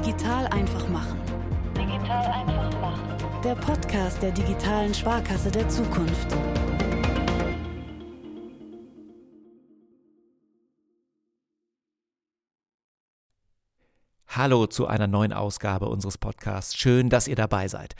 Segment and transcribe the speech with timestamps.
[0.00, 1.20] Digital einfach machen.
[1.76, 3.42] Digital einfach machen.
[3.44, 6.34] Der Podcast der digitalen Sparkasse der Zukunft.
[14.26, 16.78] Hallo zu einer neuen Ausgabe unseres Podcasts.
[16.78, 17.94] Schön, dass ihr dabei seid.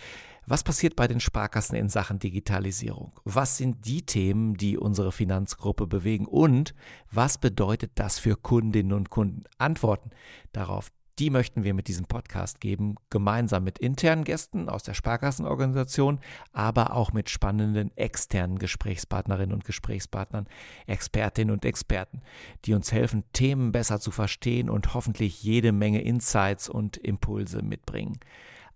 [0.46, 3.12] Was passiert bei den Sparkassen in Sachen Digitalisierung?
[3.24, 6.24] Was sind die Themen, die unsere Finanzgruppe bewegen?
[6.24, 6.74] Und
[7.10, 9.44] was bedeutet das für Kundinnen und Kunden?
[9.58, 10.10] Antworten
[10.52, 10.90] darauf,
[11.20, 16.18] die möchten wir mit diesem Podcast geben, gemeinsam mit internen Gästen aus der Sparkassenorganisation,
[16.54, 20.46] aber auch mit spannenden externen Gesprächspartnerinnen und Gesprächspartnern,
[20.86, 22.22] Expertinnen und Experten,
[22.64, 28.18] die uns helfen, Themen besser zu verstehen und hoffentlich jede Menge Insights und Impulse mitbringen.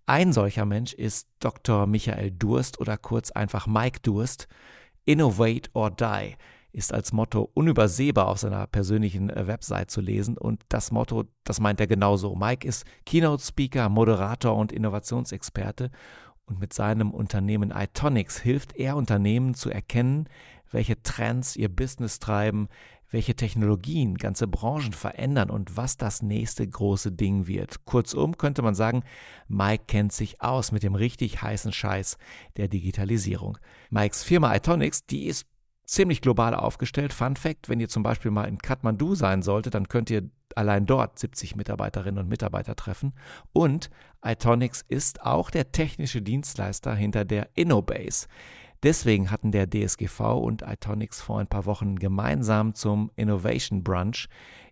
[0.05, 1.87] Ein solcher Mensch ist Dr.
[1.87, 4.47] Michael Durst oder kurz einfach Mike Durst.
[5.03, 6.35] Innovate or Die
[6.75, 10.37] ist als Motto unübersehbar auf seiner persönlichen äh, Website zu lesen.
[10.37, 12.35] Und das Motto, das meint er genauso.
[12.35, 15.89] Mike ist Keynote-Speaker, Moderator und Innovationsexperte.
[16.45, 20.27] Und mit seinem Unternehmen iTonics hilft er Unternehmen zu erkennen,
[20.69, 22.67] welche Trends ihr Business treiben,
[23.09, 27.85] welche Technologien ganze Branchen verändern und was das nächste große Ding wird.
[27.85, 29.03] Kurzum könnte man sagen,
[29.47, 32.17] Mike kennt sich aus mit dem richtig heißen Scheiß
[32.57, 33.57] der Digitalisierung.
[33.89, 35.47] Mikes Firma iTonics, die ist
[35.85, 37.13] ziemlich global aufgestellt.
[37.13, 40.85] Fun Fact, wenn ihr zum Beispiel mal in Kathmandu sein solltet, dann könnt ihr allein
[40.85, 43.13] dort 70 Mitarbeiterinnen und Mitarbeiter treffen.
[43.53, 43.89] Und
[44.23, 48.27] iTonics ist auch der technische Dienstleister hinter der InnoBase.
[48.83, 54.27] Deswegen hatten der DSGV und Itonics vor ein paar Wochen gemeinsam zum Innovation Brunch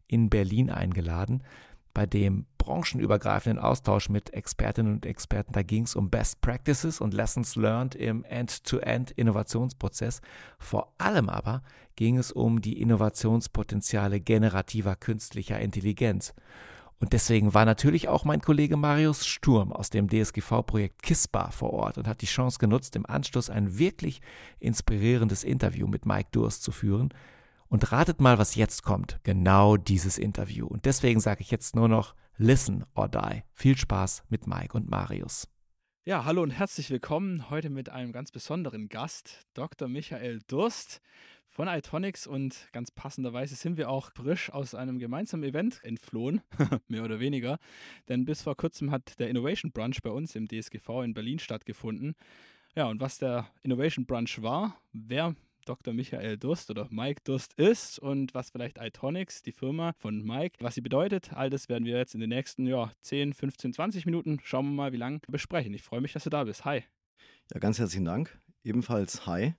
[0.08, 1.44] in Berlin eingeladen,
[1.94, 7.14] bei dem branchenübergreifenden Austausch mit Expertinnen und Experten, da ging es um Best Practices und
[7.14, 10.22] Lessons Learned im End-to-End-Innovationsprozess.
[10.60, 11.62] Vor allem aber
[11.98, 16.34] ging es um die Innovationspotenziale generativer künstlicher Intelligenz.
[17.00, 21.98] Und deswegen war natürlich auch mein Kollege Marius Sturm aus dem DSGV-Projekt KISSBA vor Ort
[21.98, 24.22] und hat die Chance genutzt, im Anschluss ein wirklich
[24.62, 27.14] inspirierendes Interview mit Mike Durst zu führen.
[27.68, 29.20] Und ratet mal, was jetzt kommt.
[29.24, 30.66] Genau dieses Interview.
[30.66, 33.44] Und deswegen sage ich jetzt nur noch Listen or Die.
[33.54, 35.48] Viel Spaß mit Mike und Marius.
[36.04, 39.88] Ja, hallo und herzlich willkommen heute mit einem ganz besonderen Gast, Dr.
[39.88, 41.00] Michael Durst
[41.48, 46.42] von Itonics und ganz passenderweise sind wir auch frisch aus einem gemeinsamen Event entflohen,
[46.88, 47.60] mehr oder weniger.
[48.10, 52.16] Denn bis vor kurzem hat der Innovation Brunch bei uns im DSGV in Berlin stattgefunden.
[52.76, 55.94] Ja, und was der Innovation Brunch war, wer Dr.
[55.94, 60.76] Michael Durst oder Mike Durst ist und was vielleicht Itonics, die Firma von Mike, was
[60.76, 64.40] sie bedeutet, all das werden wir jetzt in den nächsten ja, 10, 15, 20 Minuten,
[64.44, 65.74] schauen wir mal, wie lange besprechen.
[65.74, 66.66] Ich freue mich, dass du da bist.
[66.66, 66.84] Hi.
[67.54, 68.38] Ja, ganz herzlichen Dank.
[68.64, 69.54] Ebenfalls hi.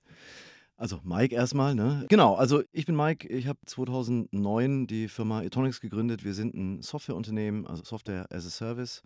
[0.77, 2.05] Also Mike erstmal, ne?
[2.09, 6.25] Genau, also ich bin Mike, ich habe 2009 die Firma Etonics gegründet.
[6.25, 9.01] Wir sind ein Softwareunternehmen, also Software as a Service.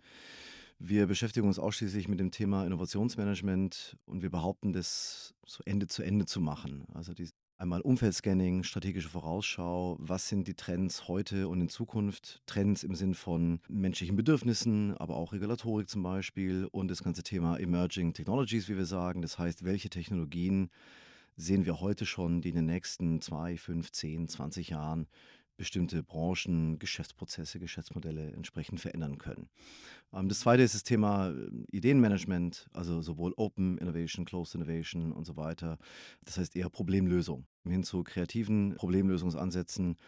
[0.82, 6.02] Wir beschäftigen uns ausschließlich mit dem Thema Innovationsmanagement und wir behaupten, das so Ende zu
[6.02, 6.86] Ende zu machen.
[6.94, 12.82] Also die, einmal Umfeldscanning, strategische Vorausschau, was sind die Trends heute und in Zukunft, Trends
[12.82, 18.14] im Sinn von menschlichen Bedürfnissen, aber auch Regulatorik zum Beispiel und das ganze Thema Emerging
[18.14, 19.20] Technologies, wie wir sagen.
[19.20, 20.70] Das heißt, welche Technologien
[21.36, 25.08] sehen wir heute schon, die in den nächsten zwei, fünf, zehn, 20 Jahren
[25.60, 29.50] bestimmte Branchen, Geschäftsprozesse, Geschäftsmodelle entsprechend verändern können.
[30.10, 31.34] Ähm, das zweite ist das Thema äh,
[31.70, 35.76] Ideenmanagement, also sowohl Open Innovation, Closed Innovation und so weiter.
[36.24, 39.98] Das heißt eher Problemlösung hin zu kreativen Problemlösungsansätzen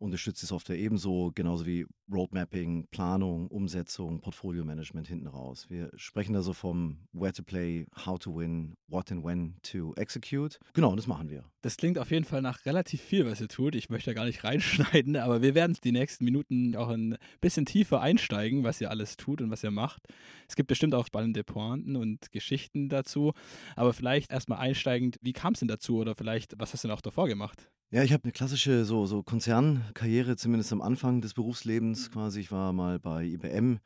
[0.00, 5.66] unterstützt die Software ebenso, genauso wie Roadmapping, Planung, Umsetzung, Portfolio-Management hinten raus.
[5.68, 10.58] Wir sprechen also vom Where to Play, How to Win, What and When to Execute.
[10.72, 11.44] Genau, das machen wir.
[11.62, 13.74] Das klingt auf jeden Fall nach relativ viel, was ihr tut.
[13.74, 17.66] Ich möchte da gar nicht reinschneiden, aber wir werden die nächsten Minuten auch ein bisschen
[17.66, 20.06] tiefer einsteigen, was ihr alles tut und was ihr macht.
[20.48, 23.32] Es gibt bestimmt auch spannende Pointen und Geschichten dazu,
[23.76, 26.96] aber vielleicht erstmal einsteigend, wie kam es denn dazu oder vielleicht, was hast du denn
[26.96, 27.70] auch davor gemacht?
[27.92, 32.12] Ja, ich habe eine klassische so, so Konzernkarriere, zumindest am Anfang des Berufslebens mhm.
[32.12, 32.38] quasi.
[32.38, 33.80] Ich war mal bei IBM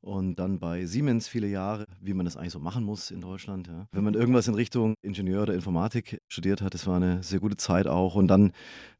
[0.00, 3.68] und dann bei Siemens viele Jahre, wie man das eigentlich so machen muss in Deutschland.
[3.68, 3.86] Ja.
[3.92, 7.56] Wenn man irgendwas in Richtung Ingenieur oder Informatik studiert hat, das war eine sehr gute
[7.56, 8.16] Zeit auch.
[8.16, 8.50] Und dann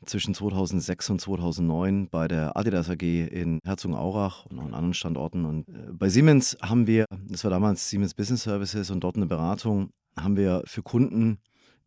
[0.07, 5.47] zwischen 2006 und 2009 bei der Adidas AG in Herzogenaurach und noch an anderen Standorten.
[5.47, 9.27] Und äh, bei Siemens haben wir, das war damals Siemens Business Services und dort eine
[9.27, 11.39] Beratung, haben wir für Kunden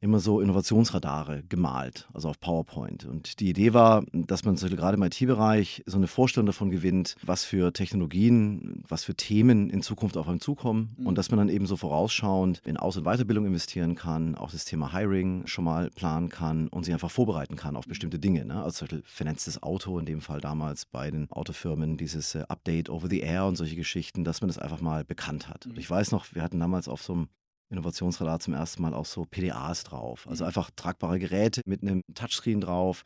[0.01, 3.05] immer so Innovationsradare gemalt, also auf PowerPoint.
[3.05, 7.45] Und die Idee war, dass man gerade im IT-Bereich so eine Vorstellung davon gewinnt, was
[7.45, 11.05] für Technologien, was für Themen in Zukunft auf einem zukommen mhm.
[11.05, 14.65] und dass man dann eben so vorausschauend in Aus- und Weiterbildung investieren kann, auch das
[14.65, 18.43] Thema Hiring schon mal planen kann und sich einfach vorbereiten kann auf bestimmte Dinge.
[18.43, 18.61] Ne?
[18.63, 22.89] Also zum Beispiel vernetztes Auto, in dem Fall damals bei den Autofirmen, dieses äh, Update
[22.89, 25.67] over the air und solche Geschichten, dass man das einfach mal bekannt hat.
[25.67, 25.77] Mhm.
[25.77, 27.27] ich weiß noch, wir hatten damals auf so einem
[27.71, 30.27] Innovationsradar zum ersten Mal auch so PDAs drauf.
[30.29, 30.49] Also mhm.
[30.49, 33.03] einfach tragbare Geräte mit einem Touchscreen drauf.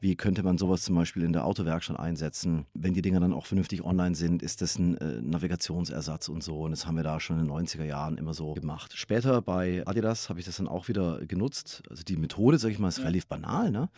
[0.00, 2.66] Wie könnte man sowas zum Beispiel in der Autowerkstatt einsetzen?
[2.74, 6.62] Wenn die Dinger dann auch vernünftig online sind, ist das ein äh, Navigationsersatz und so.
[6.62, 8.92] Und das haben wir da schon in den 90er Jahren immer so gemacht.
[8.96, 11.82] Später bei Adidas habe ich das dann auch wieder genutzt.
[11.90, 13.04] Also die Methode, sage ich mal, ist ja.
[13.04, 13.70] relativ banal.
[13.70, 13.88] Ne?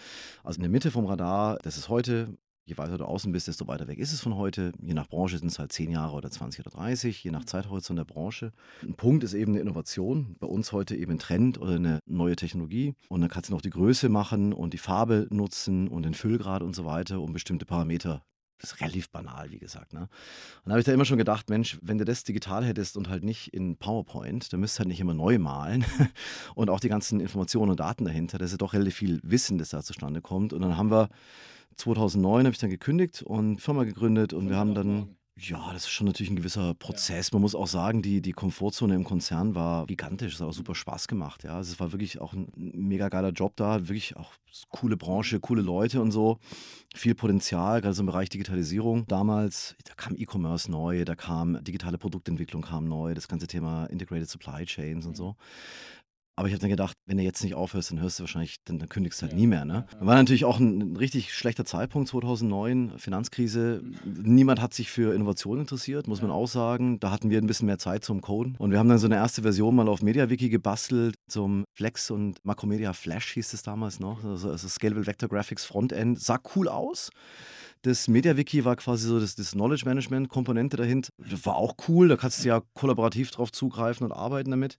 [0.42, 2.36] Also in der Mitte vom Radar, das ist heute
[2.68, 4.72] Je weiter du außen bist, desto weiter weg ist es von heute.
[4.82, 7.46] Je nach Branche sind es halt 10 Jahre oder 20 oder 30, je nach mhm.
[7.46, 8.52] Zeithorizont der Branche.
[8.82, 10.34] Ein Punkt ist eben eine Innovation.
[10.40, 12.96] Bei uns heute eben ein Trend oder eine neue Technologie.
[13.08, 16.64] Und dann kannst du noch die Größe machen und die Farbe nutzen und den Füllgrad
[16.64, 18.24] und so weiter, um bestimmte Parameter
[18.58, 19.92] das ist relativ banal, wie gesagt.
[19.92, 20.00] Ne?
[20.00, 20.08] Und
[20.66, 23.24] da habe ich da immer schon gedacht, Mensch, wenn du das digital hättest und halt
[23.24, 25.84] nicht in PowerPoint, dann müsstest du halt nicht immer neu malen
[26.54, 28.38] und auch die ganzen Informationen und Daten dahinter.
[28.38, 30.52] Das ist ja doch relativ viel Wissen, das da zustande kommt.
[30.52, 31.08] Und dann haben wir
[31.76, 35.90] 2009 habe ich dann gekündigt und Firma gegründet und wir haben dann, ja, das ist
[35.90, 37.30] schon natürlich ein gewisser Prozess.
[37.32, 40.34] Man muss auch sagen, die, die Komfortzone im Konzern war gigantisch.
[40.34, 41.44] Es hat auch super Spaß gemacht.
[41.44, 43.86] Ja, also es war wirklich auch ein mega geiler Job da.
[43.86, 44.32] Wirklich auch
[44.70, 46.38] coole Branche, coole Leute und so.
[46.94, 49.06] Viel Potenzial, gerade so im Bereich Digitalisierung.
[49.08, 54.30] Damals, da kam E-Commerce neu, da kam digitale Produktentwicklung kam neu, das ganze Thema Integrated
[54.30, 55.36] Supply Chains und so.
[56.38, 58.78] Aber ich habe dann gedacht, wenn du jetzt nicht aufhörst, dann hörst du wahrscheinlich, dann,
[58.78, 59.38] dann kündigst du halt ja.
[59.38, 59.64] nie mehr.
[59.64, 59.86] Ne?
[60.00, 63.82] War natürlich auch ein, ein, richtig schlechter Zeitpunkt, 2009, Finanzkrise.
[64.04, 67.00] Niemand hat sich für Innovation interessiert, muss man auch sagen.
[67.00, 68.54] Da hatten wir ein bisschen mehr Zeit zum Coden.
[68.58, 72.44] Und wir haben dann so eine erste Version mal auf MediaWiki gebastelt, zum Flex und
[72.44, 74.22] Macromedia Flash hieß es damals noch.
[74.22, 76.20] Also, also Scalable Vector Graphics Frontend.
[76.20, 77.08] Sah cool aus.
[77.80, 81.08] Das MediaWiki war quasi so das, das Knowledge Management Komponente dahinter.
[81.44, 84.76] War auch cool, da kannst du ja kollaborativ drauf zugreifen und arbeiten damit.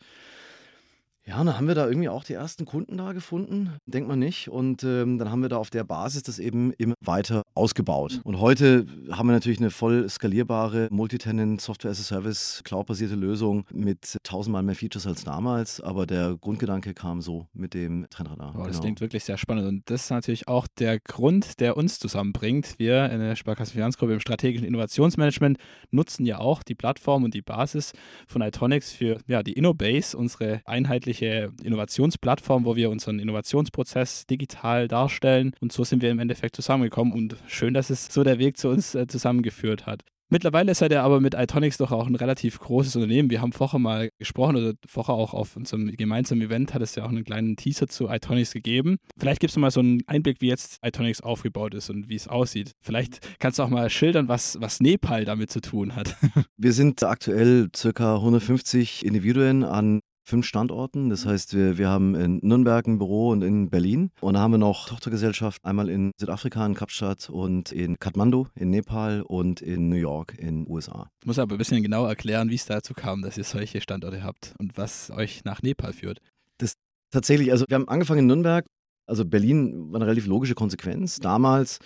[1.28, 4.48] Ja, dann haben wir da irgendwie auch die ersten Kunden da gefunden, denkt man nicht.
[4.48, 8.14] Und ähm, dann haben wir da auf der Basis das eben immer weiter ausgebaut.
[8.14, 8.22] Mhm.
[8.24, 13.66] Und heute haben wir natürlich eine voll skalierbare Multitenant Software as a Service Cloud-basierte Lösung
[13.74, 15.82] mit tausendmal mehr Features als damals.
[15.82, 18.54] Aber der Grundgedanke kam so mit dem Trendradar.
[18.56, 18.82] Oh, das genau.
[18.84, 19.68] klingt wirklich sehr spannend.
[19.68, 22.76] Und das ist natürlich auch der Grund, der uns zusammenbringt.
[22.78, 25.58] Wir in der Sparkasse Finanzgruppe im strategischen Innovationsmanagement
[25.92, 27.92] nutzen ja auch die Plattform und die Basis
[28.28, 34.88] von Itonics für ja, die InnoBase, unsere einheitliche einheitliche Innovationsplattform, wo wir unseren Innovationsprozess digital
[34.88, 35.54] darstellen.
[35.60, 37.14] Und so sind wir im Endeffekt zusammengekommen.
[37.14, 40.04] Und schön, dass es so der Weg zu uns äh, zusammengeführt hat.
[40.30, 43.30] Mittlerweile er ja aber mit Itonics doch auch ein relativ großes Unternehmen.
[43.30, 47.06] Wir haben vorher mal gesprochen oder vorher auch auf unserem gemeinsamen Event hat es ja
[47.06, 48.98] auch einen kleinen Teaser zu Itonics gegeben.
[49.18, 52.28] Vielleicht gibst du mal so einen Einblick, wie jetzt Itonics aufgebaut ist und wie es
[52.28, 52.74] aussieht.
[52.82, 56.18] Vielleicht kannst du auch mal schildern, was, was Nepal damit zu tun hat.
[56.58, 61.10] Wir sind aktuell circa 150 Individuen an fünf Standorten.
[61.10, 61.30] Das mhm.
[61.30, 64.12] heißt, wir, wir haben in Nürnberg ein Büro und in Berlin.
[64.20, 68.70] Und da haben wir noch Tochtergesellschaft einmal in Südafrika, in Kapstadt und in Kathmandu, in
[68.70, 71.10] Nepal und in New York, in USA.
[71.22, 74.24] Ich muss aber ein bisschen genau erklären, wie es dazu kam, dass ihr solche Standorte
[74.24, 76.20] habt und was euch nach Nepal führt.
[76.58, 76.74] Das
[77.12, 78.66] tatsächlich, also wir haben angefangen in Nürnberg.
[79.06, 81.20] Also Berlin war eine relativ logische Konsequenz.
[81.20, 81.80] Damals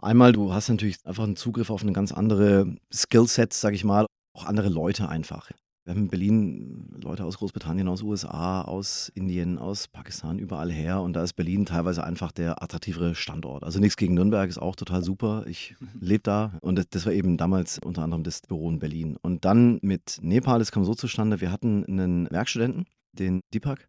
[0.00, 4.06] Einmal, du hast natürlich einfach einen Zugriff auf eine ganz andere Skillsets, sag ich mal,
[4.32, 5.50] auch andere Leute einfach.
[5.88, 11.00] Wir haben in Berlin Leute aus Großbritannien, aus USA, aus Indien, aus Pakistan, überall her.
[11.00, 13.64] Und da ist Berlin teilweise einfach der attraktivere Standort.
[13.64, 15.44] Also nichts gegen Nürnberg, ist auch total super.
[15.46, 16.52] Ich lebe da.
[16.60, 19.16] Und das, das, war eben damals unter anderem das Büro in Berlin.
[19.22, 23.88] Und dann mit Nepal, es kam so zustande, wir hatten einen Werkstudenten, den Deepak.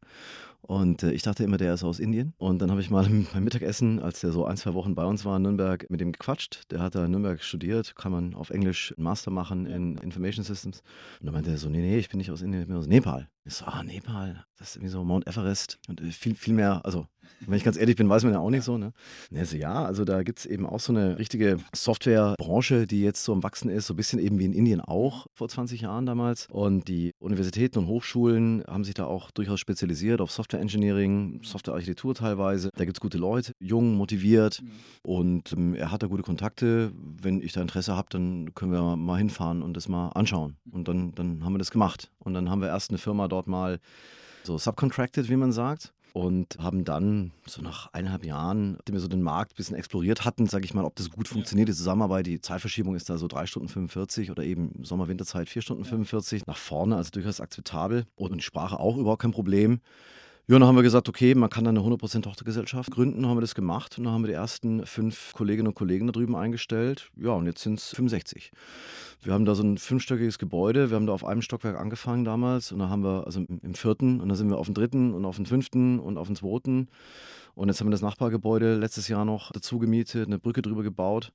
[0.61, 2.33] Und äh, ich dachte immer, der ist aus Indien.
[2.37, 5.25] Und dann habe ich mal beim Mittagessen, als der so ein, zwei Wochen bei uns
[5.25, 6.71] war in Nürnberg, mit ihm gequatscht.
[6.71, 10.43] Der hat da in Nürnberg studiert, kann man auf Englisch einen Master machen in Information
[10.43, 10.81] Systems.
[11.19, 12.87] Und dann meinte er so, nee, nee, ich bin nicht aus Indien, ich bin aus
[12.87, 13.29] Nepal.
[13.45, 15.79] Ich so, ah, Nepal, das ist irgendwie so Mount Everest.
[15.87, 17.07] Und äh, viel, viel mehr, also
[17.47, 18.77] wenn ich ganz ehrlich bin, weiß man ja auch nicht so.
[18.77, 18.91] Ne?
[19.33, 23.33] Also ja, also da gibt es eben auch so eine richtige Softwarebranche, die jetzt so
[23.33, 26.47] am Wachsen ist, so ein bisschen eben wie in Indien auch vor 20 Jahren damals.
[26.49, 32.15] Und die Universitäten und Hochschulen haben sich da auch durchaus spezialisiert auf Software Engineering, Softwarearchitektur
[32.15, 32.69] teilweise.
[32.75, 34.71] Da gibt es gute Leute, jung, motiviert mhm.
[35.03, 36.91] und ähm, er hat da gute Kontakte.
[37.21, 40.57] Wenn ich da Interesse habe, dann können wir mal hinfahren und das mal anschauen.
[40.71, 42.11] Und dann, dann haben wir das gemacht.
[42.19, 43.79] Und dann haben wir erst eine Firma dort mal
[44.43, 49.07] so subcontracted, wie man sagt und haben dann so nach eineinhalb Jahren, nachdem wir so
[49.07, 52.25] den Markt ein bisschen exploriert hatten, sage ich mal, ob das gut funktioniert, die Zusammenarbeit,
[52.25, 56.57] die Zeitverschiebung ist da so drei Stunden 45 oder eben Sommer-Winterzeit vier Stunden 45 nach
[56.57, 59.81] vorne, also durchaus akzeptabel und Sprache auch überhaupt kein Problem.
[60.49, 63.37] Ja, dann haben wir gesagt, okay, man kann da eine 100% Tochtergesellschaft gründen, dann haben
[63.37, 66.35] wir das gemacht und dann haben wir die ersten fünf Kolleginnen und Kollegen da drüben
[66.35, 67.11] eingestellt.
[67.17, 68.51] Ja, und jetzt sind es 65.
[69.21, 72.71] Wir haben da so ein fünfstöckiges Gebäude, wir haben da auf einem Stockwerk angefangen damals
[72.71, 75.23] und dann haben wir, also im vierten, und dann sind wir auf dem dritten und
[75.23, 76.87] auf dem fünften und auf dem zweiten.
[77.53, 81.31] Und jetzt haben wir das Nachbargebäude letztes Jahr noch dazu gemietet, eine Brücke drüber gebaut.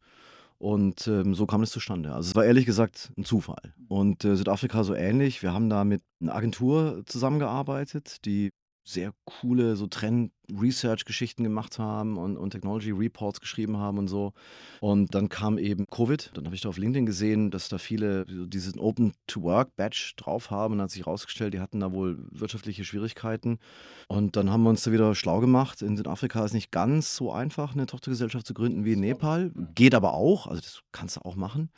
[0.59, 2.12] Und ähm, so kam es zustande.
[2.12, 3.75] Also es war ehrlich gesagt ein Zufall.
[3.87, 5.40] Und äh, Südafrika so ähnlich.
[5.40, 8.50] Wir haben da mit einer Agentur zusammengearbeitet, die
[8.85, 14.35] sehr coole so Trend-Research-Geschichten gemacht haben und, und Technology-Reports geschrieben haben und so.
[14.81, 16.31] Und dann kam eben Covid.
[16.35, 20.75] Dann habe ich da auf LinkedIn gesehen, dass da viele diesen Open-to-Work-Badge drauf haben.
[20.75, 23.59] Und hat sich herausgestellt, die hatten da wohl wirtschaftliche Schwierigkeiten.
[24.07, 25.81] Und dann haben wir uns da wieder schlau gemacht.
[25.81, 29.50] In Südafrika ist nicht ganz so einfach, eine Tochtergesellschaft zu gründen wie in Nepal.
[29.75, 30.47] Geht aber auch.
[30.47, 31.71] Also das kannst du auch machen.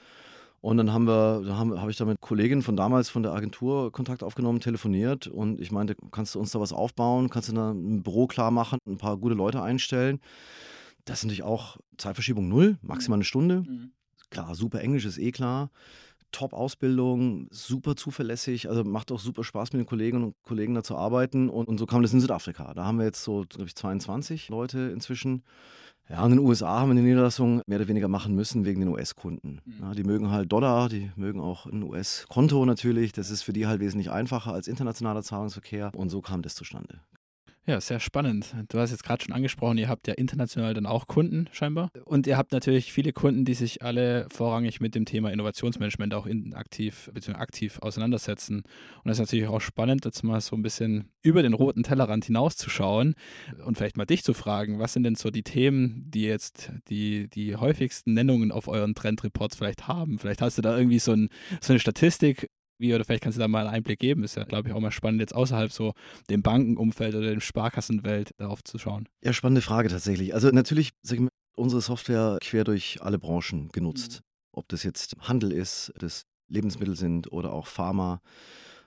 [0.66, 3.92] Und dann haben wir, da habe ich da mit Kolleginnen von damals von der Agentur
[3.92, 7.30] Kontakt aufgenommen, telefoniert und ich meinte, kannst du uns da was aufbauen?
[7.30, 10.18] Kannst du da ein Büro klar machen, ein paar gute Leute einstellen?
[11.04, 13.62] Das ist natürlich auch Zeitverschiebung null, maximal eine Stunde.
[13.62, 13.92] Mhm.
[14.30, 15.70] Klar, super Englisch ist eh klar.
[16.32, 20.96] Top-Ausbildung, super zuverlässig, also macht auch super Spaß mit den Kolleginnen und Kollegen da zu
[20.96, 21.48] arbeiten.
[21.48, 22.74] Und, und so kam das in Südafrika.
[22.74, 25.44] Da haben wir jetzt so, glaube ich, 22 Leute inzwischen.
[26.08, 28.90] Ja, in den USA haben wir eine Niederlassung mehr oder weniger machen müssen wegen den
[28.90, 29.60] US-Kunden.
[29.64, 29.74] Mhm.
[29.80, 33.12] Ja, die mögen halt Dollar, die mögen auch ein US-Konto natürlich.
[33.12, 35.90] Das ist für die halt wesentlich einfacher als internationaler Zahlungsverkehr.
[35.96, 37.00] Und so kam das zustande.
[37.68, 38.54] Ja, sehr spannend.
[38.68, 41.90] Du hast jetzt gerade schon angesprochen, ihr habt ja international dann auch Kunden scheinbar.
[42.04, 46.28] Und ihr habt natürlich viele Kunden, die sich alle vorrangig mit dem Thema Innovationsmanagement auch
[46.54, 47.32] aktiv bzw.
[47.32, 48.58] aktiv auseinandersetzen.
[48.58, 52.26] Und das ist natürlich auch spannend, jetzt mal so ein bisschen über den roten Tellerrand
[52.26, 53.16] hinauszuschauen
[53.64, 57.28] und vielleicht mal dich zu fragen, was sind denn so die Themen, die jetzt die,
[57.28, 60.20] die häufigsten Nennungen auf euren Trendreports vielleicht haben?
[60.20, 61.30] Vielleicht hast du da irgendwie so, ein,
[61.60, 64.24] so eine Statistik, wie oder vielleicht kannst du da mal einen Einblick geben.
[64.24, 65.94] Ist ja, glaube ich, auch mal spannend, jetzt außerhalb so
[66.30, 69.08] dem Bankenumfeld oder dem Sparkassenwelt darauf zu schauen.
[69.22, 70.34] Ja, spannende Frage tatsächlich.
[70.34, 74.20] Also natürlich, sag ich mal, unsere Software quer durch alle Branchen genutzt.
[74.20, 74.26] Mhm.
[74.52, 78.20] Ob das jetzt Handel ist, das Lebensmittel sind oder auch Pharma,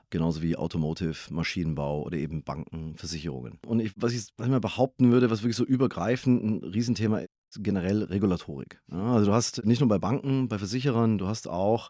[0.10, 3.60] genauso wie Automotive, Maschinenbau oder eben Banken, Versicherungen.
[3.66, 7.20] Und ich, was ich was ich mal behaupten würde, was wirklich so übergreifend ein Riesenthema
[7.20, 8.82] ist, generell Regulatorik.
[8.92, 11.90] Ja, also du hast nicht nur bei Banken, bei Versicherern, du hast auch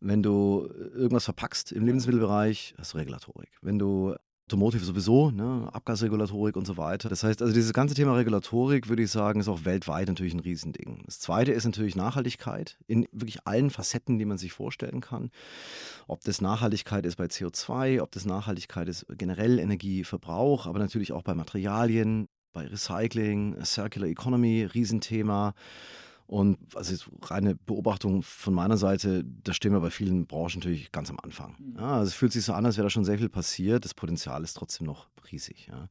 [0.00, 3.50] wenn du irgendwas verpackst im Lebensmittelbereich, hast du Regulatorik.
[3.62, 4.14] Wenn du
[4.48, 7.08] Automotive sowieso, ne, Abgasregulatorik und so weiter.
[7.08, 10.40] Das heißt, also dieses ganze Thema Regulatorik, würde ich sagen, ist auch weltweit natürlich ein
[10.40, 11.02] Riesending.
[11.04, 15.30] Das zweite ist natürlich Nachhaltigkeit in wirklich allen Facetten, die man sich vorstellen kann.
[16.06, 21.22] Ob das Nachhaltigkeit ist bei CO2, ob das Nachhaltigkeit ist generell Energieverbrauch, aber natürlich auch
[21.22, 25.54] bei Materialien, bei Recycling, Circular Economy, Riesenthema.
[26.26, 31.08] Und also reine Beobachtung von meiner Seite, da stehen wir bei vielen Branchen natürlich ganz
[31.08, 31.54] am Anfang.
[31.58, 31.76] Mhm.
[31.78, 33.84] Ja, also es fühlt sich so an, als wäre da schon sehr viel passiert.
[33.84, 35.68] Das Potenzial ist trotzdem noch riesig.
[35.70, 35.88] Ja.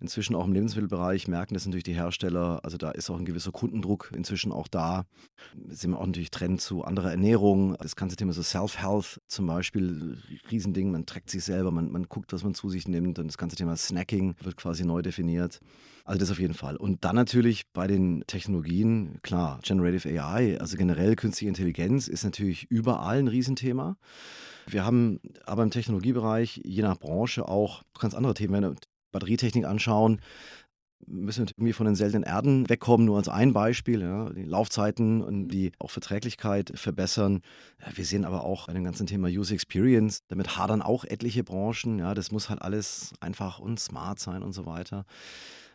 [0.00, 2.60] Inzwischen auch im Lebensmittelbereich merken das natürlich die Hersteller.
[2.62, 5.04] Also da ist auch ein gewisser Kundendruck inzwischen auch da.
[5.68, 7.76] Sind wir auch natürlich Trend zu anderer Ernährung.
[7.78, 10.18] Das ganze Thema so Self-Health zum Beispiel,
[10.50, 10.90] Riesending.
[10.90, 13.18] Man trägt sich selber, man, man guckt, was man zu sich nimmt.
[13.18, 15.60] Und das ganze Thema Snacking wird quasi neu definiert.
[16.04, 16.76] Also das auf jeden Fall.
[16.76, 22.70] Und dann natürlich bei den Technologien, klar, Generative AI, also generell künstliche Intelligenz ist natürlich
[22.70, 23.96] überall ein Riesenthema.
[24.66, 28.54] Wir haben aber im Technologiebereich, je nach Branche, auch ganz andere Themen.
[28.54, 28.76] Wenn wir
[29.12, 30.20] Batterietechnik anschauen,
[31.06, 34.00] müssen wir irgendwie von den seltenen Erden wegkommen, nur als ein Beispiel.
[34.00, 37.42] Ja, die Laufzeiten und die auch Verträglichkeit verbessern.
[37.80, 41.44] Ja, wir sehen aber auch bei dem ganzen Thema User Experience, damit hadern auch etliche
[41.44, 41.98] Branchen.
[41.98, 45.04] Ja, das muss halt alles einfach und smart sein und so weiter.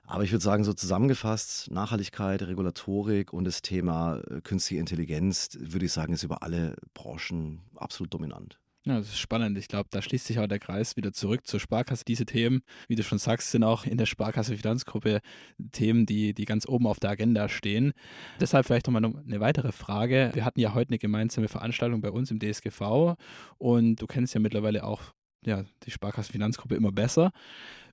[0.03, 5.85] Aber ich würde sagen, so zusammengefasst, Nachhaltigkeit, Regulatorik und das Thema äh, künstliche Intelligenz, würde
[5.85, 8.60] ich sagen, ist über alle Branchen absolut dominant.
[8.83, 9.59] Ja, das ist spannend.
[9.59, 12.03] Ich glaube, da schließt sich auch der Kreis wieder zurück zur Sparkasse.
[12.03, 15.21] Diese Themen, wie du schon sagst, sind auch in der Sparkasse Finanzgruppe
[15.71, 17.93] Themen, die, die ganz oben auf der Agenda stehen.
[18.39, 20.31] Deshalb vielleicht nochmal eine weitere Frage.
[20.33, 23.17] Wir hatten ja heute eine gemeinsame Veranstaltung bei uns im DSGV
[23.59, 25.13] und du kennst ja mittlerweile auch
[25.45, 27.31] ja, die Sparkasse Finanzgruppe immer besser.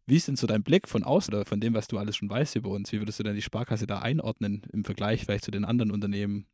[0.06, 2.30] Wie ist denn so dein Blick von außen oder von dem, was du alles schon
[2.30, 2.92] weißt über uns?
[2.92, 6.46] Wie würdest du denn die Sparkasse da einordnen im Vergleich vielleicht zu den anderen Unternehmen?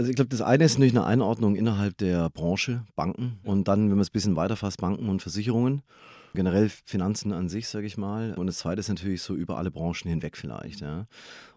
[0.00, 3.82] Also ich glaube, das eine ist natürlich eine Einordnung innerhalb der Branche, Banken und dann,
[3.90, 5.82] wenn man es ein bisschen weiterfasst, Banken und Versicherungen.
[6.32, 8.32] Generell Finanzen an sich, sage ich mal.
[8.32, 10.80] Und das zweite ist natürlich so über alle Branchen hinweg vielleicht.
[10.80, 11.06] Ja.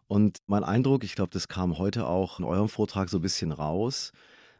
[0.09, 3.53] Und mein Eindruck, ich glaube, das kam heute auch in eurem Vortrag so ein bisschen
[3.53, 4.11] raus.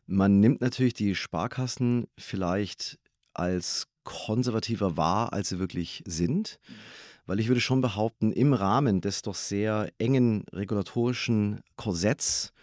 [0.06, 3.00] Man nimmt natürlich die Sparkassen vielleicht
[3.34, 6.58] als konservativer wahr, als sie wirklich sind.
[6.70, 6.74] Mhm.
[7.26, 12.54] Weil ich würde schon behaupten, im Rahmen des doch sehr engen regulatorischen Korsetts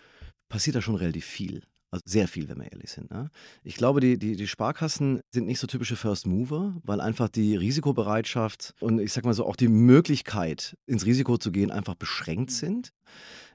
[0.51, 1.63] passiert da schon relativ viel.
[1.93, 3.11] Also sehr viel, wenn wir ehrlich sind.
[3.11, 3.31] Ne?
[3.65, 7.57] Ich glaube, die, die, die Sparkassen sind nicht so typische First Mover, weil einfach die
[7.57, 12.53] Risikobereitschaft und ich sag mal so auch die Möglichkeit, ins Risiko zu gehen, einfach beschränkt
[12.53, 12.93] sind.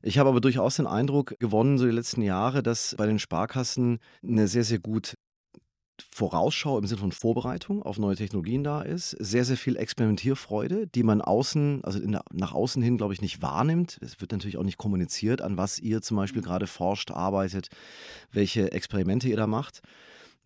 [0.01, 3.99] Ich habe aber durchaus den Eindruck gewonnen, so die letzten Jahre, dass bei den Sparkassen
[4.21, 5.13] eine sehr, sehr gut
[6.11, 11.03] Vorausschau im Sinne von Vorbereitung auf neue Technologien da ist, sehr, sehr viel Experimentierfreude, die
[11.03, 13.99] man außen, also der, nach außen hin, glaube ich, nicht wahrnimmt.
[14.01, 16.45] Es wird natürlich auch nicht kommuniziert, an was ihr zum Beispiel mhm.
[16.45, 17.69] gerade forscht, arbeitet,
[18.31, 19.81] welche Experimente ihr da macht.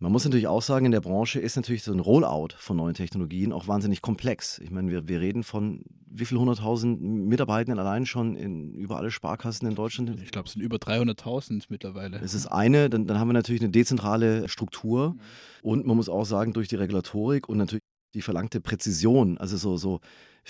[0.02, 2.94] Man muss natürlich auch sagen, in der Branche ist natürlich so ein Rollout von neuen
[2.94, 4.58] Technologien auch wahnsinnig komplex.
[4.58, 9.10] Ich meine, wir, wir reden von wie viel hunderttausend Mitarbeitenden allein schon in, über alle
[9.10, 10.18] Sparkassen in Deutschland?
[10.22, 12.18] Ich glaube, es sind über 300.000 mittlerweile.
[12.18, 15.20] Das ist eine, dann, dann haben wir natürlich eine dezentrale Struktur mhm.
[15.62, 19.76] und man muss auch sagen, durch die Regulatorik und natürlich die verlangte Präzision, also so,
[19.76, 20.00] so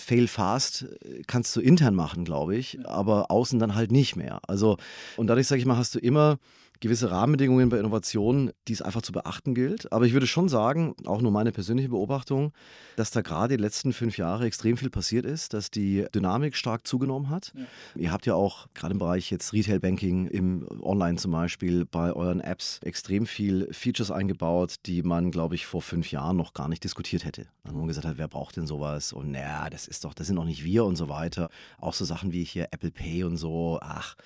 [0.01, 4.41] fail fast äh, kannst du intern machen, glaube ich, aber außen dann halt nicht mehr.
[4.47, 4.77] Also,
[5.17, 6.39] und dadurch, sage ich mal, hast du immer
[6.81, 9.93] gewisse Rahmenbedingungen bei Innovationen, die es einfach zu beachten gilt.
[9.93, 12.53] Aber ich würde schon sagen, auch nur meine persönliche Beobachtung,
[12.97, 16.87] dass da gerade die letzten fünf Jahre extrem viel passiert ist, dass die Dynamik stark
[16.87, 17.53] zugenommen hat.
[17.55, 17.65] Ja.
[17.97, 22.13] Ihr habt ja auch gerade im Bereich jetzt Retail Banking, im Online zum Beispiel, bei
[22.13, 26.69] euren Apps extrem viel Features eingebaut, die man, glaube ich, vor fünf Jahren noch gar
[26.69, 27.47] nicht diskutiert hätte.
[27.71, 29.13] Man gesagt hat, wer braucht denn sowas?
[29.13, 31.51] Und naja, das ist doch, das sind doch nicht wir und so weiter.
[31.79, 33.79] Auch so Sachen wie hier Apple Pay und so.
[33.83, 34.17] Ach.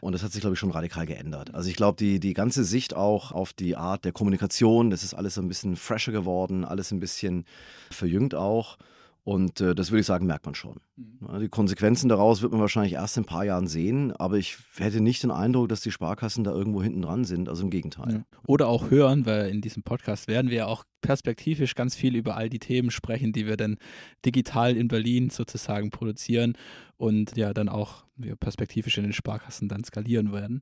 [0.00, 1.54] Und das hat sich, glaube ich, schon radikal geändert.
[1.54, 5.14] Also ich glaube, die, die ganze Sicht auch auf die Art der Kommunikation, das ist
[5.14, 7.46] alles so ein bisschen fresher geworden, alles ein bisschen
[7.90, 8.76] verjüngt auch.
[9.26, 10.76] Und äh, das würde ich sagen, merkt man schon.
[10.94, 11.40] Mhm.
[11.40, 15.00] Die Konsequenzen daraus wird man wahrscheinlich erst in ein paar Jahren sehen, aber ich hätte
[15.00, 18.12] nicht den Eindruck, dass die Sparkassen da irgendwo hinten dran sind, also im Gegenteil.
[18.12, 18.38] Ja.
[18.46, 22.48] Oder auch hören, weil in diesem Podcast werden wir auch perspektivisch ganz viel über all
[22.48, 23.78] die Themen sprechen, die wir dann
[24.24, 26.56] digital in Berlin sozusagen produzieren
[26.96, 28.04] und ja dann auch
[28.38, 30.60] perspektivisch in den Sparkassen dann skalieren werden.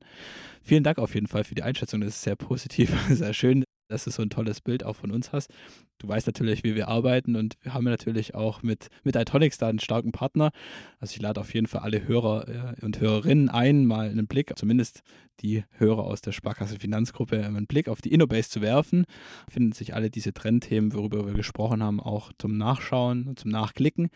[0.63, 4.05] Vielen Dank auf jeden Fall für die Einschätzung, das ist sehr positiv, sehr schön dass
[4.05, 5.51] du so ein tolles Bild auch von uns hast.
[5.97, 9.67] Du weißt natürlich, wie wir arbeiten und wir haben natürlich auch mit, mit Itonics da
[9.67, 10.51] einen starken Partner.
[10.99, 14.51] Also ich lade auf jeden Fall alle Hörer äh, und Hörerinnen ein, mal einen Blick,
[14.57, 15.01] zumindest
[15.41, 19.05] die Hörer aus der Sparkasse Finanzgruppe, einen Blick auf die Innobase zu werfen.
[19.49, 24.09] Finden sich alle diese Trendthemen, worüber wir gesprochen haben, auch zum Nachschauen und zum Nachklicken.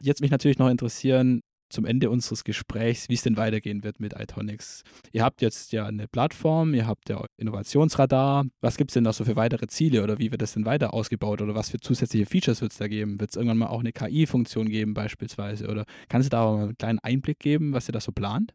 [0.00, 1.42] Jetzt mich natürlich noch interessieren,
[1.74, 4.82] zum Ende unseres Gesprächs, wie es denn weitergehen wird mit iTonics.
[5.12, 8.46] Ihr habt jetzt ja eine Plattform, ihr habt ja Innovationsradar.
[8.60, 10.94] Was gibt es denn noch so für weitere Ziele oder wie wird das denn weiter
[10.94, 13.20] ausgebaut oder was für zusätzliche Features wird es da geben?
[13.20, 16.78] Wird es irgendwann mal auch eine KI-Funktion geben beispielsweise oder kannst du da mal einen
[16.78, 18.54] kleinen Einblick geben, was ihr da so plant?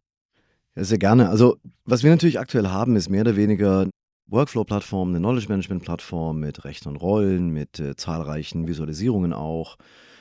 [0.76, 1.30] Ja, sehr gerne.
[1.30, 3.90] Also was wir natürlich aktuell haben, ist mehr oder weniger
[4.28, 9.78] Workflow-Plattform, eine Knowledge-Management-Plattform mit Rechten und Rollen, mit äh, zahlreichen Visualisierungen auch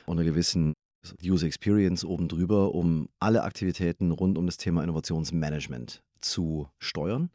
[0.07, 0.73] und einer gewissen
[1.23, 7.31] User Experience oben drüber, um alle Aktivitäten rund um das Thema Innovationsmanagement zu steuern.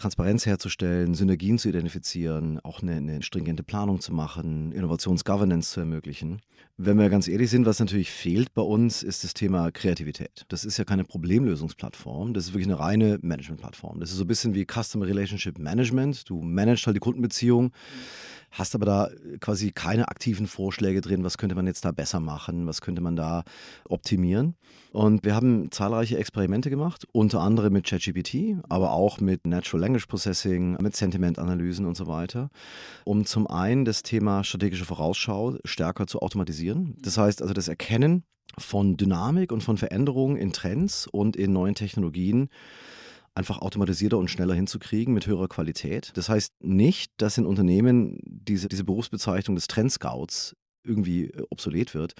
[0.00, 6.40] Transparenz herzustellen, Synergien zu identifizieren, auch eine, eine stringente Planung zu machen, Innovationsgovernance zu ermöglichen.
[6.78, 10.46] Wenn wir ganz ehrlich sind, was natürlich fehlt bei uns, ist das Thema Kreativität.
[10.48, 14.00] Das ist ja keine Problemlösungsplattform, das ist wirklich eine reine Managementplattform.
[14.00, 16.30] Das ist so ein bisschen wie Customer Relationship Management.
[16.30, 17.64] Du managst halt die Kundenbeziehung.
[17.64, 17.72] Mhm
[18.50, 19.10] hast aber da
[19.40, 23.16] quasi keine aktiven Vorschläge drin, was könnte man jetzt da besser machen, was könnte man
[23.16, 23.44] da
[23.88, 24.56] optimieren.
[24.92, 30.06] Und wir haben zahlreiche Experimente gemacht, unter anderem mit ChatGPT, aber auch mit Natural Language
[30.06, 32.50] Processing, mit Sentimentanalysen und so weiter,
[33.04, 36.96] um zum einen das Thema strategische Vorausschau stärker zu automatisieren.
[37.00, 38.24] Das heißt also das Erkennen
[38.58, 42.48] von Dynamik und von Veränderungen in Trends und in neuen Technologien
[43.34, 46.12] einfach automatisierter und schneller hinzukriegen mit höherer Qualität.
[46.14, 52.14] Das heißt nicht, dass in Unternehmen diese, diese Berufsbezeichnung des Trendscouts irgendwie äh, obsolet wird.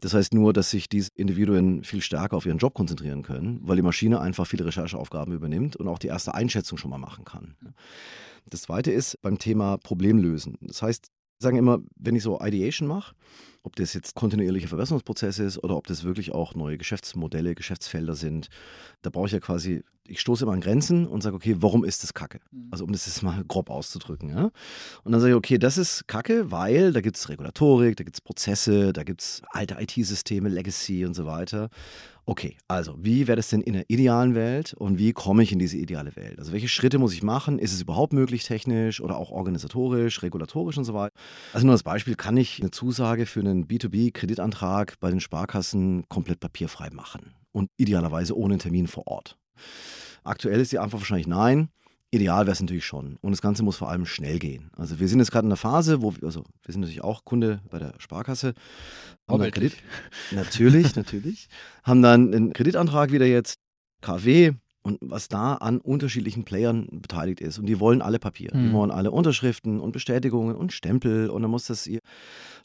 [0.00, 3.76] Das heißt nur, dass sich diese Individuen viel stärker auf ihren Job konzentrieren können, weil
[3.76, 7.56] die Maschine einfach viele Rechercheaufgaben übernimmt und auch die erste Einschätzung schon mal machen kann.
[8.48, 10.58] Das zweite ist beim Thema Problemlösen.
[10.60, 13.14] Das heißt, sagen immer, wenn ich so Ideation mache,
[13.62, 18.48] ob das jetzt kontinuierlicher Verbesserungsprozess ist oder ob das wirklich auch neue Geschäftsmodelle, Geschäftsfelder sind,
[19.02, 22.02] da brauche ich ja quasi, ich stoße immer an Grenzen und sage, okay, warum ist
[22.02, 22.40] das Kacke?
[22.50, 22.68] Mhm.
[22.70, 24.30] Also um das jetzt mal grob auszudrücken.
[24.30, 24.50] Ja?
[25.04, 28.16] Und dann sage ich, okay, das ist Kacke, weil da gibt es Regulatorik, da gibt
[28.16, 31.70] es Prozesse, da gibt es alte IT-Systeme, Legacy und so weiter.
[32.24, 35.58] Okay, also wie wäre das denn in der idealen Welt und wie komme ich in
[35.58, 36.38] diese ideale Welt?
[36.38, 37.58] Also welche Schritte muss ich machen?
[37.58, 41.12] Ist es überhaupt möglich technisch oder auch organisatorisch, regulatorisch und so weiter?
[41.52, 46.40] Also nur als Beispiel kann ich eine Zusage für einen B2B-Kreditantrag bei den Sparkassen komplett
[46.40, 49.38] papierfrei machen und idealerweise ohne einen Termin vor Ort.
[50.24, 51.68] Aktuell ist die Antwort wahrscheinlich nein.
[52.10, 53.16] Ideal wäre es natürlich schon.
[53.22, 54.70] Und das Ganze muss vor allem schnell gehen.
[54.76, 57.24] Also wir sind jetzt gerade in der Phase, wo wir, also wir sind natürlich auch
[57.24, 58.52] Kunde bei der Sparkasse.
[59.26, 59.76] Haben dann Kredit,
[60.30, 61.48] natürlich, natürlich.
[61.84, 63.60] Haben dann einen Kreditantrag wieder jetzt,
[64.02, 64.52] KfW,
[64.82, 67.58] und was da an unterschiedlichen Playern beteiligt ist.
[67.58, 68.50] Und die wollen alle Papier.
[68.52, 68.72] Die Mhm.
[68.72, 72.00] wollen alle Unterschriften und Bestätigungen und Stempel und dann muss das ihr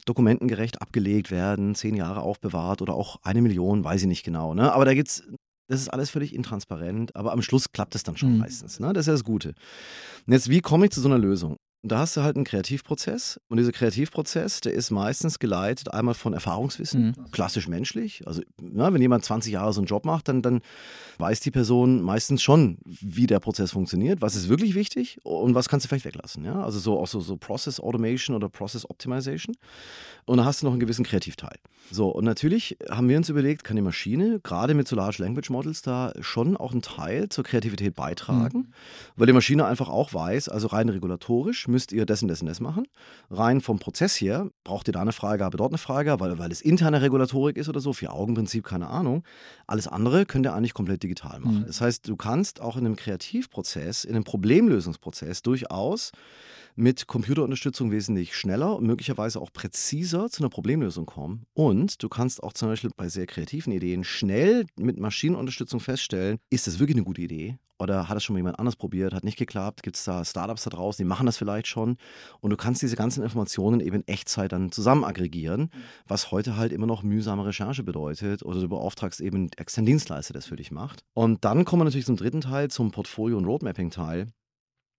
[0.05, 4.53] dokumentengerecht abgelegt werden, zehn Jahre aufbewahrt oder auch eine Million, weiß ich nicht genau.
[4.53, 4.71] Ne?
[4.73, 5.23] Aber da gibt's,
[5.67, 8.37] das ist alles völlig intransparent, aber am Schluss klappt es dann schon Mhm.
[8.39, 8.79] meistens.
[8.79, 8.93] Ne?
[8.93, 9.49] Das ist ja das Gute.
[10.25, 11.57] Und jetzt, wie komme ich zu so einer Lösung?
[11.83, 16.15] Und Da hast du halt einen Kreativprozess und dieser Kreativprozess, der ist meistens geleitet einmal
[16.15, 17.31] von Erfahrungswissen, Mhm.
[17.31, 18.27] klassisch menschlich.
[18.27, 18.41] Also
[18.73, 20.61] ja, wenn jemand 20 Jahre so einen Job macht, dann, dann
[21.19, 25.69] weiß die Person meistens schon, wie der Prozess funktioniert, was ist wirklich wichtig und was
[25.69, 26.43] kannst du vielleicht weglassen.
[26.43, 26.61] Ja?
[26.63, 29.55] Also so auch so, so Process Automation oder Process Optimization.
[30.25, 31.57] Und da hast du noch einen gewissen Kreativteil.
[31.89, 35.49] So, und natürlich haben wir uns überlegt, kann die Maschine gerade mit so Large Language
[35.51, 38.73] Models da schon auch einen Teil zur Kreativität beitragen,
[39.15, 42.47] weil die Maschine einfach auch weiß, also rein regulatorisch müsst ihr das und das und
[42.47, 42.87] das machen.
[43.29, 46.61] Rein vom Prozess her braucht ihr da eine Freigabe, dort eine Freigabe, weil, weil es
[46.61, 49.23] interne Regulatorik ist oder so, Vier-Augen-Prinzip, keine Ahnung.
[49.67, 51.61] Alles andere könnt ihr eigentlich komplett digital machen.
[51.61, 51.67] Mhm.
[51.67, 56.11] Das heißt, du kannst auch in einem Kreativprozess, in einem Problemlösungsprozess durchaus
[56.77, 61.43] mit Computerunterstützung wesentlich schneller und möglicherweise auch präziser zu einer Problemlösung kommen.
[61.53, 66.67] Und du kannst auch zum Beispiel bei sehr kreativen Ideen schnell mit Maschinenunterstützung feststellen, ist
[66.67, 67.57] das wirklich eine gute Idee?
[67.79, 69.83] Oder hat das schon mal jemand anders probiert, hat nicht geklappt?
[69.83, 71.97] Gibt es da Startups da draußen, die machen das vielleicht schon?
[72.41, 75.69] Und du kannst diese ganzen Informationen eben in Echtzeit dann zusammen aggregieren,
[76.07, 78.43] was heute halt immer noch mühsame Recherche bedeutet.
[78.43, 81.03] Oder du beauftragst eben externen Dienstleister, der das für dich macht.
[81.13, 84.27] Und dann kommen wir natürlich zum dritten Teil, zum Portfolio- und Roadmapping-Teil,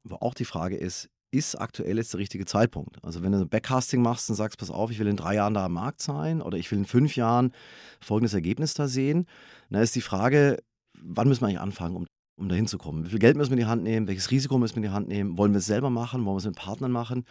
[0.05, 3.03] wo auch die Frage ist, ist aktuell jetzt der richtige Zeitpunkt?
[3.05, 5.67] Also wenn du Backcasting machst und sagst, pass auf, ich will in drei Jahren da
[5.67, 7.53] am Markt sein oder ich will in fünf Jahren
[8.01, 9.27] folgendes Ergebnis da sehen,
[9.71, 10.59] dann ist die Frage,
[11.01, 12.07] wann müssen wir eigentlich anfangen, um,
[12.39, 13.05] um da hinzukommen?
[13.05, 14.07] Wie viel Geld müssen wir in die Hand nehmen?
[14.07, 15.37] Welches Risiko müssen wir in die Hand nehmen?
[15.37, 16.25] Wollen wir es selber machen?
[16.25, 17.25] Wollen wir es mit Partnern machen?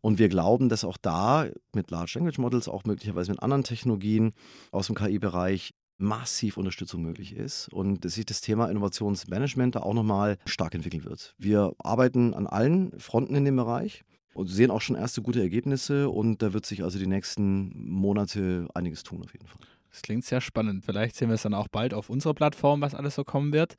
[0.00, 4.32] Und wir glauben, dass auch da mit Large Language Models, auch möglicherweise mit anderen Technologien
[4.70, 9.94] aus dem KI-Bereich massiv Unterstützung möglich ist und dass sich das Thema Innovationsmanagement da auch
[9.94, 11.34] nochmal stark entwickeln wird.
[11.38, 14.04] Wir arbeiten an allen Fronten in dem Bereich
[14.34, 18.68] und sehen auch schon erste gute Ergebnisse und da wird sich also die nächsten Monate
[18.74, 19.60] einiges tun auf jeden Fall.
[19.90, 20.84] Das klingt sehr spannend.
[20.84, 23.76] Vielleicht sehen wir es dann auch bald auf unserer Plattform, was alles so kommen wird.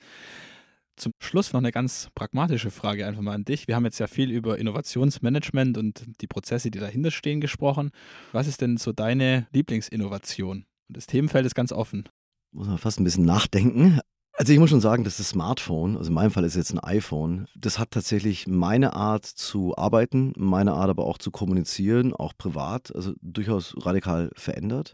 [0.95, 3.67] Zum Schluss noch eine ganz pragmatische Frage einfach mal an dich.
[3.67, 7.91] Wir haben jetzt ja viel über Innovationsmanagement und die Prozesse, die dahinter stehen, gesprochen.
[8.31, 10.65] Was ist denn so deine Lieblingsinnovation?
[10.87, 12.07] Und das Themenfeld ist ganz offen.
[12.51, 13.99] Muss man fast ein bisschen nachdenken.
[14.39, 16.71] Also ich muss schon sagen, dass das Smartphone, also in meinem Fall ist es jetzt
[16.71, 22.13] ein iPhone, das hat tatsächlich meine Art zu arbeiten, meine Art aber auch zu kommunizieren,
[22.13, 24.93] auch privat, also durchaus radikal verändert.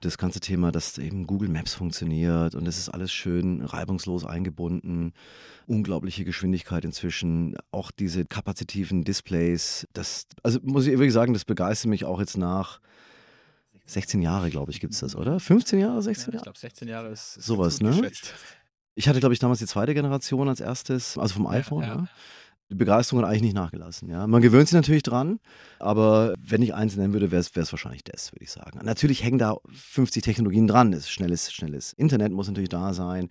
[0.00, 5.12] Das ganze Thema, dass eben Google Maps funktioniert und es ist alles schön reibungslos eingebunden,
[5.66, 11.90] unglaubliche Geschwindigkeit inzwischen, auch diese kapazitiven Displays, das, also muss ich wirklich sagen, das begeistert
[11.90, 12.78] mich auch jetzt nach
[13.86, 15.40] 16 Jahre, glaube ich, gibt es das, oder?
[15.40, 16.44] 15 Jahre, 16 ich Jahre?
[16.44, 17.90] glaube, 16 Jahre ist, ist Sowas, ne?
[17.90, 18.34] geschätzt.
[18.94, 21.82] Ich hatte, glaube ich, damals die zweite Generation als erstes, also vom iPhone.
[21.82, 21.94] ja.
[21.96, 22.08] Ja,
[22.72, 24.08] Die Begeisterung hat eigentlich nicht nachgelassen.
[24.08, 24.26] Ja.
[24.26, 25.40] Man gewöhnt sich natürlich dran,
[25.78, 28.80] aber wenn ich eins nennen würde, wäre es wahrscheinlich das, würde ich sagen.
[28.82, 30.90] Natürlich hängen da 50 Technologien dran.
[30.90, 33.28] Das schnelles, schnelles Internet muss natürlich da sein,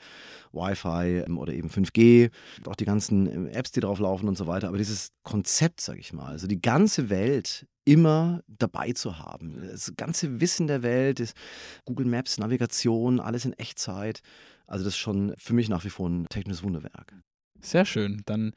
[0.51, 2.29] Wi-Fi ähm, oder eben 5G,
[2.67, 4.67] auch die ganzen ähm, Apps, die drauf laufen und so weiter.
[4.67, 9.91] Aber dieses Konzept, sage ich mal, also die ganze Welt immer dabei zu haben, das
[9.97, 11.33] ganze Wissen der Welt,
[11.85, 14.21] Google Maps, Navigation, alles in Echtzeit.
[14.67, 17.15] Also das ist schon für mich nach wie vor ein technisches Wunderwerk.
[17.59, 18.21] Sehr schön.
[18.25, 18.53] Dann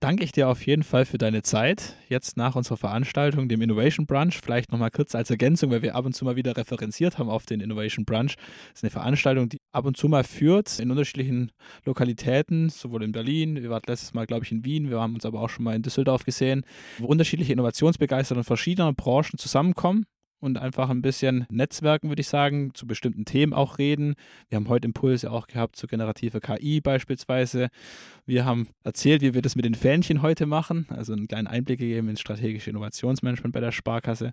[0.00, 1.94] danke ich dir auf jeden Fall für deine Zeit.
[2.08, 6.06] Jetzt nach unserer Veranstaltung, dem Innovation Brunch, vielleicht nochmal kurz als Ergänzung, weil wir ab
[6.06, 8.36] und zu mal wieder referenziert haben auf den Innovation Brunch.
[8.36, 11.52] Das ist eine Veranstaltung, die ab und zu mal führt in unterschiedlichen
[11.84, 15.26] Lokalitäten, sowohl in Berlin, wir waren letztes Mal, glaube ich, in Wien, wir haben uns
[15.26, 16.64] aber auch schon mal in Düsseldorf gesehen,
[16.98, 20.06] wo unterschiedliche Innovationsbegeisterte verschiedener Branchen zusammenkommen
[20.40, 24.14] und einfach ein bisschen netzwerken, würde ich sagen, zu bestimmten Themen auch reden.
[24.48, 27.68] Wir haben heute Impulse auch gehabt zu generativer KI beispielsweise.
[28.26, 31.78] Wir haben erzählt, wie wir das mit den Fähnchen heute machen, also einen kleinen Einblick
[31.78, 34.32] gegeben ins strategische Innovationsmanagement bei der Sparkasse.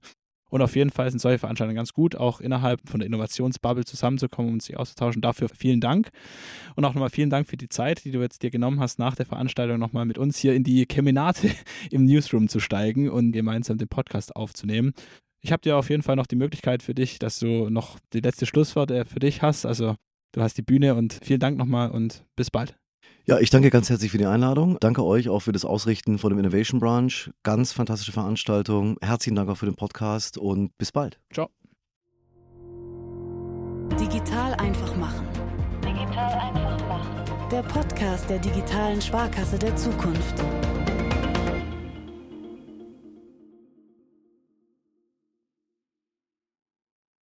[0.49, 4.53] Und auf jeden Fall sind solche Veranstaltungen ganz gut, auch innerhalb von der Innovationsbubble zusammenzukommen
[4.53, 5.21] und sich auszutauschen.
[5.21, 6.09] Dafür vielen Dank.
[6.75, 9.15] Und auch nochmal vielen Dank für die Zeit, die du jetzt dir genommen hast, nach
[9.15, 11.51] der Veranstaltung nochmal mit uns hier in die Keminate
[11.91, 14.93] im Newsroom zu steigen und gemeinsam den Podcast aufzunehmen.
[15.47, 18.19] Ich habe dir auf jeden Fall noch die Möglichkeit für dich, dass du noch die
[18.19, 19.65] letzte Schlussworte für dich hast.
[19.65, 19.95] Also
[20.33, 22.75] du hast die Bühne und vielen Dank nochmal und bis bald.
[23.23, 24.75] Ja, ich danke ganz herzlich für die Einladung.
[24.81, 27.31] Danke euch auch für das Ausrichten von dem Innovation Branch.
[27.43, 28.97] Ganz fantastische Veranstaltung.
[29.01, 31.17] Herzlichen Dank auch für den Podcast und bis bald.
[31.33, 31.49] Ciao.
[33.97, 35.25] Digital einfach machen.
[35.81, 37.49] Digital einfach machen.
[37.53, 40.43] Der Podcast der digitalen Sparkasse der Zukunft.